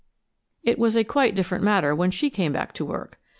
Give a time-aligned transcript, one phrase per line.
[0.63, 3.19] It was quite a different matter when she came back to work.